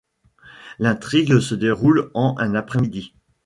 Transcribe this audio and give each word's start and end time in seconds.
L'intrigue 0.79 1.37
se 1.37 1.53
déroule 1.53 2.09
en 2.15 2.33
un 2.39 2.55
après-midi. 2.55 3.13